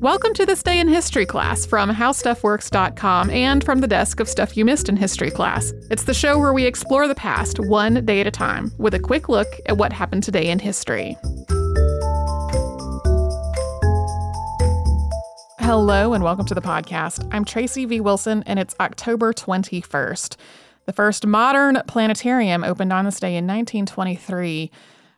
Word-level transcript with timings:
Welcome 0.00 0.34
to 0.34 0.44
this 0.44 0.62
day 0.62 0.80
in 0.80 0.88
history 0.88 1.24
class 1.24 1.64
from 1.64 1.90
howstuffworks.com 1.90 3.30
and 3.30 3.64
from 3.64 3.80
the 3.80 3.86
desk 3.86 4.20
of 4.20 4.28
Stuff 4.28 4.56
You 4.56 4.64
Missed 4.64 4.88
in 4.88 4.96
History 4.96 5.30
class. 5.30 5.72
It's 5.90 6.04
the 6.04 6.12
show 6.12 6.38
where 6.38 6.52
we 6.52 6.66
explore 6.66 7.08
the 7.08 7.14
past 7.14 7.58
one 7.58 8.04
day 8.04 8.20
at 8.20 8.26
a 8.26 8.30
time 8.30 8.70
with 8.76 8.92
a 8.94 8.98
quick 8.98 9.28
look 9.28 9.48
at 9.66 9.78
what 9.78 9.92
happened 9.92 10.22
today 10.22 10.50
in 10.50 10.58
history. 10.58 11.16
Hello 15.60 16.12
and 16.12 16.22
welcome 16.22 16.44
to 16.46 16.54
the 16.54 16.60
podcast. 16.60 17.26
I'm 17.32 17.44
Tracy 17.44 17.86
V. 17.86 18.00
Wilson 18.00 18.42
and 18.46 18.58
it's 18.58 18.74
October 18.80 19.32
21st. 19.32 20.36
The 20.86 20.92
first 20.92 21.26
modern 21.26 21.80
planetarium 21.86 22.62
opened 22.62 22.92
on 22.92 23.06
this 23.06 23.18
day 23.18 23.36
in 23.36 23.46
1923 23.46 24.70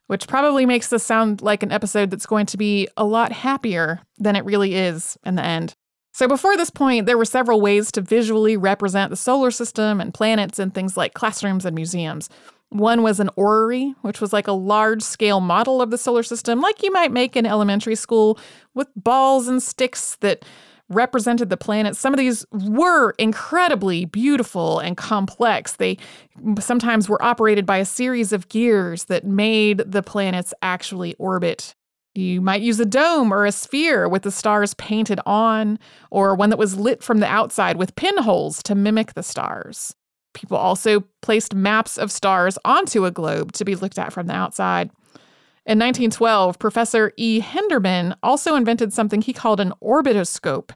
which 0.06 0.28
probably 0.28 0.66
makes 0.66 0.88
this 0.88 1.04
sound 1.04 1.42
like 1.42 1.62
an 1.62 1.72
episode 1.72 2.10
that's 2.10 2.26
going 2.26 2.46
to 2.46 2.56
be 2.56 2.88
a 2.96 3.04
lot 3.04 3.32
happier 3.32 4.00
than 4.18 4.36
it 4.36 4.44
really 4.44 4.74
is 4.74 5.18
in 5.24 5.34
the 5.34 5.44
end. 5.44 5.74
So, 6.12 6.26
before 6.26 6.56
this 6.56 6.70
point, 6.70 7.04
there 7.04 7.18
were 7.18 7.26
several 7.26 7.60
ways 7.60 7.92
to 7.92 8.00
visually 8.00 8.56
represent 8.56 9.10
the 9.10 9.16
solar 9.16 9.50
system 9.50 10.00
and 10.00 10.14
planets 10.14 10.58
in 10.58 10.70
things 10.70 10.96
like 10.96 11.12
classrooms 11.12 11.66
and 11.66 11.74
museums. 11.74 12.30
One 12.70 13.02
was 13.02 13.20
an 13.20 13.30
orrery, 13.36 13.94
which 14.00 14.20
was 14.20 14.32
like 14.32 14.48
a 14.48 14.52
large 14.52 15.02
scale 15.02 15.40
model 15.40 15.82
of 15.82 15.90
the 15.90 15.98
solar 15.98 16.22
system, 16.22 16.60
like 16.60 16.82
you 16.82 16.90
might 16.90 17.12
make 17.12 17.36
in 17.36 17.46
elementary 17.46 17.94
school, 17.94 18.38
with 18.74 18.88
balls 18.96 19.46
and 19.46 19.62
sticks 19.62 20.16
that 20.16 20.44
represented 20.88 21.50
the 21.50 21.56
planets. 21.56 21.98
Some 21.98 22.12
of 22.12 22.18
these 22.18 22.46
were 22.52 23.12
incredibly 23.18 24.04
beautiful 24.04 24.78
and 24.78 24.96
complex. 24.96 25.76
They 25.76 25.98
sometimes 26.58 27.08
were 27.08 27.22
operated 27.22 27.66
by 27.66 27.78
a 27.78 27.84
series 27.84 28.32
of 28.32 28.48
gears 28.48 29.04
that 29.04 29.24
made 29.24 29.78
the 29.78 30.02
planets 30.02 30.54
actually 30.62 31.14
orbit. 31.14 31.74
You 32.14 32.40
might 32.40 32.62
use 32.62 32.80
a 32.80 32.86
dome 32.86 33.32
or 33.32 33.44
a 33.44 33.52
sphere 33.52 34.08
with 34.08 34.22
the 34.22 34.30
stars 34.30 34.74
painted 34.74 35.20
on, 35.26 35.78
or 36.10 36.34
one 36.34 36.50
that 36.50 36.58
was 36.58 36.76
lit 36.76 37.02
from 37.02 37.18
the 37.18 37.26
outside 37.26 37.76
with 37.76 37.94
pinholes 37.96 38.62
to 38.62 38.74
mimic 38.74 39.12
the 39.14 39.22
stars. 39.22 39.94
People 40.32 40.56
also 40.56 41.04
placed 41.20 41.54
maps 41.54 41.98
of 41.98 42.12
stars 42.12 42.58
onto 42.64 43.04
a 43.04 43.10
globe 43.10 43.52
to 43.52 43.64
be 43.64 43.74
looked 43.74 43.98
at 43.98 44.12
from 44.12 44.28
the 44.28 44.34
outside. 44.34 44.90
In 45.66 45.80
1912, 45.80 46.60
Professor 46.60 47.12
E. 47.16 47.40
Hindermann 47.40 48.16
also 48.22 48.54
invented 48.54 48.92
something 48.92 49.20
he 49.20 49.32
called 49.32 49.58
an 49.58 49.72
orbitoscope. 49.82 50.70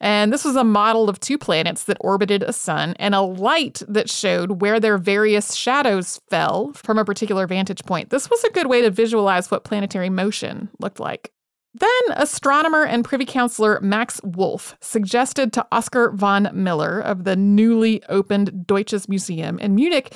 And 0.00 0.32
this 0.32 0.44
was 0.44 0.56
a 0.56 0.64
model 0.64 1.08
of 1.08 1.20
two 1.20 1.38
planets 1.38 1.84
that 1.84 1.96
orbited 2.00 2.42
a 2.42 2.52
sun 2.52 2.94
and 2.98 3.14
a 3.14 3.20
light 3.20 3.82
that 3.86 4.10
showed 4.10 4.60
where 4.60 4.80
their 4.80 4.98
various 4.98 5.54
shadows 5.54 6.20
fell 6.28 6.72
from 6.72 6.98
a 6.98 7.04
particular 7.04 7.46
vantage 7.46 7.84
point. 7.84 8.10
This 8.10 8.28
was 8.28 8.42
a 8.42 8.50
good 8.50 8.66
way 8.66 8.82
to 8.82 8.90
visualize 8.90 9.48
what 9.48 9.62
planetary 9.62 10.10
motion 10.10 10.70
looked 10.80 10.98
like. 10.98 11.30
Then, 11.74 11.90
astronomer 12.16 12.84
and 12.84 13.04
Privy 13.04 13.24
Councillor 13.24 13.78
Max 13.80 14.20
Wolf 14.24 14.76
suggested 14.80 15.52
to 15.52 15.66
Oskar 15.70 16.10
von 16.16 16.50
Miller 16.52 17.00
of 17.00 17.22
the 17.22 17.36
newly 17.36 18.02
opened 18.08 18.66
Deutsches 18.66 19.08
Museum 19.08 19.60
in 19.60 19.76
Munich 19.76 20.12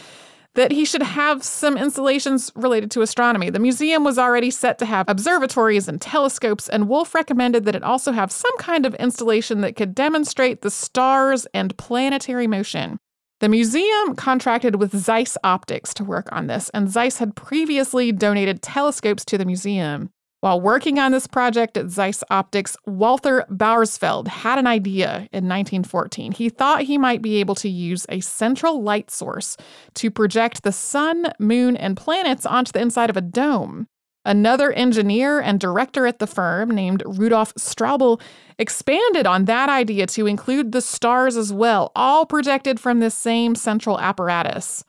that 0.56 0.72
he 0.72 0.84
should 0.84 1.02
have 1.02 1.44
some 1.44 1.76
installations 1.76 2.50
related 2.56 2.90
to 2.90 3.02
astronomy. 3.02 3.50
The 3.50 3.58
museum 3.58 4.04
was 4.04 4.18
already 4.18 4.50
set 4.50 4.78
to 4.78 4.86
have 4.86 5.08
observatories 5.08 5.86
and 5.86 6.00
telescopes, 6.00 6.68
and 6.68 6.88
Wolf 6.88 7.14
recommended 7.14 7.64
that 7.64 7.76
it 7.76 7.82
also 7.82 8.12
have 8.12 8.32
some 8.32 8.56
kind 8.58 8.84
of 8.84 8.94
installation 8.96 9.60
that 9.60 9.76
could 9.76 9.94
demonstrate 9.94 10.62
the 10.62 10.70
stars 10.70 11.46
and 11.54 11.76
planetary 11.76 12.46
motion. 12.46 12.98
The 13.40 13.50
museum 13.50 14.16
contracted 14.16 14.76
with 14.76 14.96
Zeiss 14.96 15.36
Optics 15.44 15.92
to 15.94 16.04
work 16.04 16.32
on 16.32 16.46
this, 16.46 16.70
and 16.70 16.90
Zeiss 16.90 17.18
had 17.18 17.36
previously 17.36 18.10
donated 18.10 18.62
telescopes 18.62 19.26
to 19.26 19.36
the 19.36 19.44
museum. 19.44 20.10
While 20.46 20.60
working 20.60 21.00
on 21.00 21.10
this 21.10 21.26
project 21.26 21.76
at 21.76 21.90
Zeiss 21.90 22.22
Optics, 22.30 22.76
Walther 22.86 23.44
Bauersfeld 23.50 24.28
had 24.28 24.60
an 24.60 24.66
idea 24.68 25.26
in 25.32 25.48
1914. 25.48 26.30
He 26.30 26.50
thought 26.50 26.82
he 26.82 26.98
might 26.98 27.20
be 27.20 27.40
able 27.40 27.56
to 27.56 27.68
use 27.68 28.06
a 28.08 28.20
central 28.20 28.80
light 28.80 29.10
source 29.10 29.56
to 29.94 30.08
project 30.08 30.62
the 30.62 30.70
sun, 30.70 31.32
moon, 31.40 31.76
and 31.76 31.96
planets 31.96 32.46
onto 32.46 32.70
the 32.70 32.80
inside 32.80 33.10
of 33.10 33.16
a 33.16 33.20
dome. 33.20 33.88
Another 34.24 34.70
engineer 34.70 35.40
and 35.40 35.58
director 35.58 36.06
at 36.06 36.20
the 36.20 36.28
firm, 36.28 36.70
named 36.70 37.02
Rudolf 37.04 37.52
Straubel, 37.56 38.20
expanded 38.56 39.26
on 39.26 39.46
that 39.46 39.68
idea 39.68 40.06
to 40.06 40.28
include 40.28 40.70
the 40.70 40.80
stars 40.80 41.36
as 41.36 41.52
well, 41.52 41.90
all 41.96 42.24
projected 42.24 42.78
from 42.78 43.00
this 43.00 43.16
same 43.16 43.56
central 43.56 43.98
apparatus. 43.98 44.84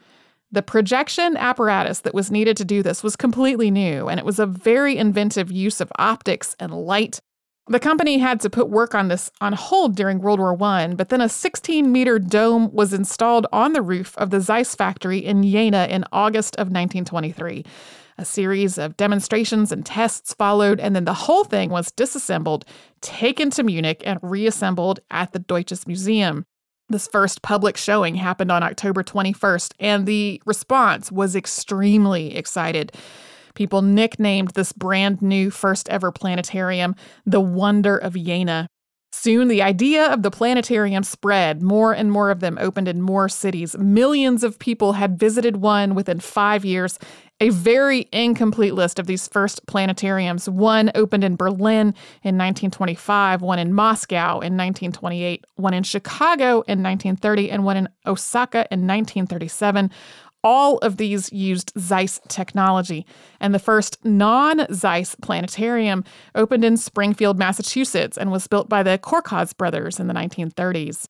The 0.51 0.61
projection 0.61 1.35
apparatus 1.35 2.01
that 2.01 2.13
was 2.13 2.31
needed 2.31 2.55
to 2.57 2.65
do 2.65 2.81
this 2.81 3.03
was 3.03 3.17
completely 3.17 3.69
new, 3.69 4.07
and 4.07 4.17
it 4.17 4.25
was 4.25 4.39
a 4.39 4.45
very 4.45 4.97
inventive 4.97 5.51
use 5.51 5.81
of 5.81 5.91
optics 5.97 6.55
and 6.59 6.71
light. 6.71 7.19
The 7.69 7.81
company 7.81 8.17
had 8.17 8.39
to 8.41 8.49
put 8.49 8.69
work 8.69 8.95
on 8.95 9.09
this 9.09 9.29
on 9.41 9.51
hold 9.51 9.97
during 9.97 10.19
World 10.19 10.39
War 10.39 10.57
I, 10.63 10.87
but 10.93 11.09
then 11.09 11.19
a 11.19 11.27
16 11.27 11.91
meter 11.91 12.17
dome 12.17 12.71
was 12.71 12.93
installed 12.93 13.45
on 13.51 13.73
the 13.73 13.81
roof 13.81 14.17
of 14.17 14.29
the 14.29 14.39
Zeiss 14.39 14.73
factory 14.73 15.17
in 15.17 15.43
Jena 15.43 15.87
in 15.89 16.05
August 16.13 16.55
of 16.55 16.67
1923. 16.67 17.65
A 18.17 18.25
series 18.25 18.77
of 18.77 18.95
demonstrations 18.95 19.73
and 19.73 19.85
tests 19.85 20.33
followed, 20.33 20.79
and 20.79 20.95
then 20.95 21.03
the 21.03 21.13
whole 21.13 21.43
thing 21.43 21.69
was 21.69 21.91
disassembled, 21.91 22.63
taken 23.01 23.49
to 23.51 23.63
Munich, 23.63 24.01
and 24.05 24.17
reassembled 24.23 25.01
at 25.11 25.33
the 25.33 25.39
Deutsches 25.39 25.85
Museum. 25.85 26.45
This 26.89 27.07
first 27.07 27.41
public 27.41 27.75
showing 27.75 28.15
happened 28.15 28.51
on 28.51 28.63
October 28.63 29.03
21st, 29.03 29.73
and 29.79 30.05
the 30.05 30.41
response 30.45 31.11
was 31.11 31.35
extremely 31.35 32.35
excited. 32.35 32.93
People 33.55 33.81
nicknamed 33.81 34.51
this 34.51 34.71
brand 34.71 35.21
new 35.21 35.49
first 35.49 35.89
ever 35.89 36.11
planetarium 36.13 36.95
the 37.25 37.41
Wonder 37.41 37.97
of 37.97 38.13
Jena. 38.13 38.69
Soon, 39.19 39.47
the 39.47 39.63
idea 39.63 40.13
of 40.13 40.21
the 40.21 40.29
planetarium 40.29 41.01
spread. 41.01 41.63
More 41.63 41.91
and 41.91 42.11
more 42.11 42.29
of 42.29 42.39
them 42.39 42.55
opened 42.61 42.87
in 42.87 43.01
more 43.01 43.27
cities. 43.27 43.75
Millions 43.75 44.43
of 44.43 44.59
people 44.59 44.93
had 44.93 45.17
visited 45.17 45.57
one 45.57 45.95
within 45.95 46.19
five 46.19 46.63
years, 46.63 46.99
a 47.39 47.49
very 47.49 48.07
incomplete 48.11 48.75
list 48.75 48.99
of 48.99 49.07
these 49.07 49.27
first 49.27 49.65
planetariums. 49.65 50.47
One 50.47 50.91
opened 50.93 51.23
in 51.23 51.35
Berlin 51.35 51.95
in 52.21 52.37
1925, 52.37 53.41
one 53.41 53.57
in 53.57 53.73
Moscow 53.73 54.33
in 54.33 54.55
1928, 54.55 55.45
one 55.55 55.73
in 55.73 55.81
Chicago 55.81 56.61
in 56.67 56.83
1930, 56.83 57.49
and 57.49 57.63
one 57.63 57.77
in 57.77 57.89
Osaka 58.05 58.67
in 58.69 58.85
1937. 58.85 59.89
All 60.47 60.77
of 60.77 60.95
these 60.95 61.29
used 61.33 61.73
Zeiss 61.77 62.21
technology, 62.29 63.05
and 63.41 63.53
the 63.53 63.59
first 63.59 63.97
non 64.05 64.65
Zeiss 64.73 65.13
planetarium 65.15 66.05
opened 66.35 66.63
in 66.63 66.77
Springfield, 66.77 67.37
Massachusetts, 67.37 68.17
and 68.17 68.31
was 68.31 68.47
built 68.47 68.69
by 68.69 68.81
the 68.81 68.97
Korkosz 68.97 69.57
brothers 69.57 69.99
in 69.99 70.07
the 70.07 70.13
1930s. 70.13 71.03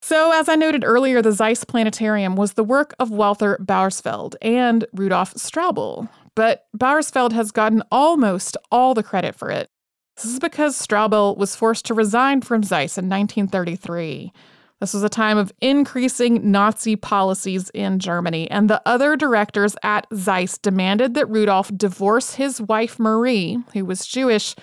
So, 0.00 0.32
as 0.32 0.48
I 0.48 0.54
noted 0.54 0.84
earlier, 0.84 1.20
the 1.20 1.32
Zeiss 1.32 1.64
Planetarium 1.64 2.34
was 2.34 2.54
the 2.54 2.64
work 2.64 2.94
of 2.98 3.10
Walther 3.10 3.58
Bauersfeld 3.60 4.36
and 4.40 4.86
Rudolf 4.94 5.34
Straubel, 5.34 6.08
but 6.34 6.64
Bauersfeld 6.74 7.32
has 7.32 7.50
gotten 7.50 7.82
almost 7.92 8.56
all 8.70 8.94
the 8.94 9.02
credit 9.02 9.34
for 9.34 9.50
it. 9.50 9.68
This 10.16 10.24
is 10.24 10.38
because 10.38 10.80
Straubel 10.80 11.36
was 11.36 11.54
forced 11.54 11.84
to 11.84 11.94
resign 11.94 12.40
from 12.40 12.62
Zeiss 12.62 12.96
in 12.96 13.10
1933. 13.10 14.32
This 14.80 14.94
was 14.94 15.02
a 15.02 15.08
time 15.08 15.38
of 15.38 15.52
increasing 15.60 16.52
Nazi 16.52 16.94
policies 16.94 17.68
in 17.70 17.98
Germany, 17.98 18.48
and 18.50 18.70
the 18.70 18.80
other 18.86 19.16
directors 19.16 19.74
at 19.82 20.06
Zeiss 20.14 20.56
demanded 20.56 21.14
that 21.14 21.28
Rudolf 21.28 21.70
divorce 21.76 22.34
his 22.34 22.60
wife 22.60 22.98
Marie, 22.98 23.58
who 23.72 23.84
was 23.84 24.06
Jewish, 24.06 24.54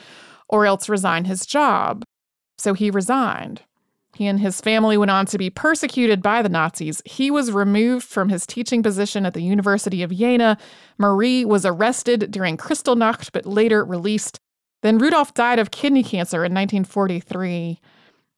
or 0.48 0.66
else 0.66 0.88
resign 0.88 1.26
his 1.26 1.46
job. 1.46 2.04
So 2.58 2.74
he 2.74 2.90
resigned. 2.90 3.62
He 4.16 4.28
and 4.28 4.40
his 4.40 4.62
family 4.62 4.98
went 4.98 5.12
on 5.12 5.26
to 5.26 5.38
be 5.38 5.50
persecuted 5.50 6.22
by 6.22 6.42
the 6.42 6.48
Nazis. 6.48 7.02
He 7.04 7.30
was 7.30 7.52
removed 7.52 8.08
from 8.08 8.30
his 8.30 8.48
teaching 8.48 8.82
position 8.82 9.26
at 9.26 9.34
the 9.34 9.44
University 9.44 10.02
of 10.02 10.16
Jena. 10.16 10.58
Marie 10.98 11.44
was 11.44 11.66
arrested 11.66 12.32
during 12.32 12.56
Kristallnacht 12.56 13.32
but 13.34 13.46
later 13.46 13.84
released. 13.84 14.40
Then 14.82 14.98
Rudolf 14.98 15.34
died 15.34 15.60
of 15.60 15.72
kidney 15.72 16.04
cancer 16.04 16.46
in 16.46 16.54
1943. 16.54 17.82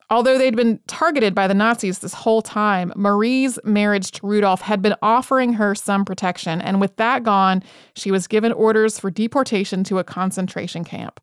Although 0.09 0.38
they'd 0.38 0.56
been 0.56 0.80
targeted 0.88 1.36
by 1.36 1.48
the 1.48 1.54
Nazis 1.54 2.00
this 2.00 2.13
whole 2.13 2.42
time, 2.42 2.94
Marie's 2.95 3.59
marriage 3.65 4.12
to 4.12 4.25
Rudolf 4.25 4.62
had 4.62 4.81
been 4.81 4.95
offering 5.01 5.54
her 5.54 5.75
some 5.75 6.06
protection, 6.06 6.62
and 6.62 6.80
with 6.80 6.95
that 6.95 7.24
gone, 7.24 7.62
she 7.94 8.09
was 8.09 8.27
given 8.27 8.54
orders 8.54 9.00
for 9.00 9.12
deportation 9.12 9.83
to 9.83 10.00
a 10.00 10.06
concentration 10.06 10.86
camp. 10.86 11.19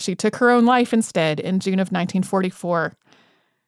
She 0.00 0.16
took 0.16 0.36
her 0.36 0.50
own 0.50 0.64
life 0.64 0.92
instead 0.92 1.38
in 1.38 1.60
June 1.60 1.74
of 1.74 1.92
1944. 1.92 2.96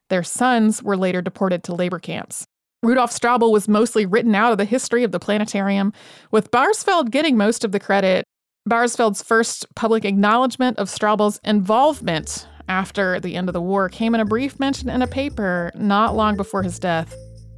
Their 0.09 0.23
sons 0.23 0.83
were 0.83 0.97
later 0.97 1.21
deported 1.21 1.63
to 1.63 1.75
labor 1.75 1.99
camps. 1.99 2.45
Rudolf 2.83 3.11
Straubel 3.11 3.53
was 3.53 3.69
mostly 3.69 4.05
written 4.05 4.35
out 4.35 4.51
of 4.51 4.57
the 4.57 4.65
history 4.65 5.03
of 5.03 5.13
the 5.13 5.19
planetarium, 5.19 5.93
with 6.31 6.51
Bauersfeld 6.51 7.09
getting 7.09 7.37
most 7.37 7.63
of 7.63 7.71
the 7.71 7.79
credit. 7.79 8.25
Bauersfeld's 8.69 9.23
first 9.23 9.65
public 9.75 10.03
acknowledgement 10.03 10.77
of 10.77 10.89
Straubel's 10.89 11.39
involvement 11.45 12.45
after 12.67 13.19
the 13.19 13.35
end 13.35 13.49
of 13.49 13.53
the 13.53 13.61
war 13.61 13.89
came 13.89 14.13
in 14.15 14.21
a 14.21 14.25
brief 14.25 14.59
mention 14.59 14.89
in 14.89 15.01
a 15.01 15.07
paper 15.07 15.71
not 15.75 16.15
long 16.15 16.35
before 16.35 16.63
his 16.63 16.79
death. 16.79 17.15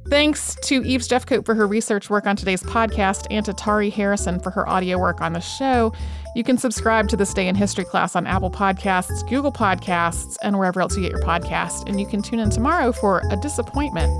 Thanks 0.08 0.56
to 0.64 0.82
Eves 0.82 1.06
Jeffcoat 1.06 1.44
for 1.44 1.54
her 1.54 1.66
research 1.66 2.10
work 2.10 2.26
on 2.26 2.34
today's 2.34 2.62
podcast 2.62 3.26
and 3.30 3.44
to 3.46 3.52
Tari 3.52 3.90
Harrison 3.90 4.40
for 4.40 4.50
her 4.50 4.68
audio 4.68 4.98
work 4.98 5.20
on 5.20 5.34
the 5.34 5.40
show. 5.40 5.92
You 6.34 6.42
can 6.42 6.58
subscribe 6.58 7.08
to 7.08 7.16
This 7.16 7.32
Day 7.34 7.48
in 7.48 7.54
History 7.54 7.84
class 7.84 8.16
on 8.16 8.26
Apple 8.26 8.50
Podcasts, 8.50 9.28
Google 9.28 9.52
Podcasts, 9.52 10.36
and 10.42 10.58
wherever 10.58 10.80
else 10.80 10.96
you 10.96 11.02
get 11.02 11.12
your 11.12 11.22
podcast. 11.22 11.88
And 11.88 12.00
you 12.00 12.06
can 12.06 12.22
tune 12.22 12.40
in 12.40 12.50
tomorrow 12.50 12.92
for 12.92 13.22
a 13.30 13.36
disappointment. 13.36 14.10